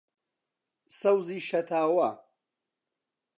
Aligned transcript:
سەوزی 0.99 1.39
شەتاوە 1.49 2.09